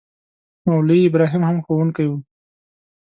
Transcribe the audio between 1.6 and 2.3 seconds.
ښوونکی وو.